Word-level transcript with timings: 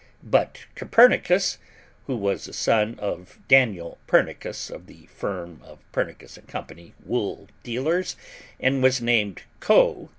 But 0.23 0.65
Copernicus 0.73 1.59
(who 2.07 2.15
was 2.17 2.47
a 2.47 2.53
son 2.53 2.95
of 2.97 3.37
Daniel 3.47 3.99
Pernicus, 4.07 4.71
of 4.71 4.87
the 4.87 5.05
firm 5.05 5.61
of 5.63 5.77
Pernicus 5.91 6.39
& 6.47 6.47
Co., 6.47 6.65
wool 7.05 7.47
dealers, 7.61 8.15
and 8.59 8.77
who 8.77 8.81
was 8.81 8.99
named 8.99 9.43
Co. 9.59 10.09